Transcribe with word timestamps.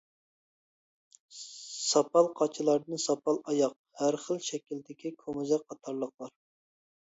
ساپال 1.39 2.29
قاچىلاردىن 2.41 3.03
ساپال 3.05 3.39
ئاياق، 3.53 3.77
ھەر 4.03 4.21
خىل 4.27 4.43
شەكىلدىكى 4.51 5.15
كومزەك 5.23 5.71
قاتارلىقلار. 5.71 6.37